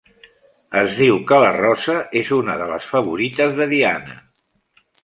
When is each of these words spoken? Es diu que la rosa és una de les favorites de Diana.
Es 0.81 0.95
diu 1.01 1.19
que 1.31 1.39
la 1.43 1.51
rosa 1.59 1.99
és 2.23 2.33
una 2.41 2.59
de 2.63 2.71
les 2.73 2.89
favorites 2.95 3.57
de 3.63 3.71
Diana. 3.77 4.19